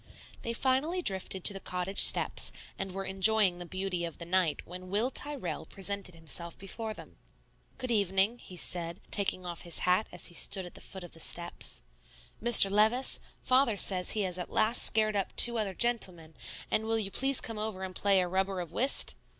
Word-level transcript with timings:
They 0.41 0.53
finally 0.53 1.03
drifted 1.03 1.43
to 1.43 1.53
the 1.53 1.59
cottage 1.59 2.01
steps, 2.01 2.51
and 2.79 2.91
were 2.91 3.05
enjoying 3.05 3.59
the 3.59 3.67
beauty 3.67 4.03
of 4.03 4.17
the 4.17 4.25
night 4.25 4.65
when 4.65 4.89
Will 4.89 5.11
Tyrrell 5.11 5.63
presented 5.67 6.15
himself 6.15 6.57
before 6.57 6.95
them. 6.95 7.17
"Good 7.77 7.91
evening," 7.91 8.39
he 8.39 8.57
said, 8.57 8.99
taking 9.11 9.45
off 9.45 9.61
his 9.61 9.85
hat 9.85 10.07
as 10.11 10.25
he 10.25 10.33
stood 10.33 10.65
at 10.65 10.73
the 10.73 10.81
foot 10.81 11.03
of 11.03 11.11
the 11.11 11.19
steps. 11.19 11.83
"Mr. 12.41 12.71
Levice, 12.71 13.19
Father 13.41 13.77
says 13.77 14.11
he 14.13 14.21
has 14.21 14.39
at 14.39 14.49
last 14.49 14.81
scared 14.81 15.15
up 15.15 15.35
two 15.35 15.59
other 15.59 15.75
gentlemen; 15.75 16.33
and 16.71 16.85
will 16.85 16.97
you 16.97 17.11
please 17.11 17.39
come 17.39 17.59
over 17.59 17.83
and 17.83 17.93
play 17.95 18.21
a 18.21 18.27
rubber 18.27 18.59
of 18.59 18.71
whist?" 18.71 19.13